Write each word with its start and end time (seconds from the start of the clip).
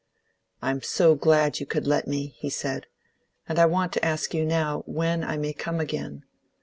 "I'm 0.63 0.81
so 0.81 1.13
glad 1.13 1.59
you 1.59 1.67
could 1.67 1.85
let 1.85 2.07
me!" 2.07 2.29
he 2.39 2.49
said, 2.49 2.87
"and 3.47 3.59
I 3.59 3.67
want 3.67 3.93
to 3.93 4.03
ask 4.03 4.33
you 4.33 4.43
now 4.47 4.79
when 4.87 5.23
I 5.23 5.37
may 5.37 5.53
come 5.53 5.79
again. 5.79 6.23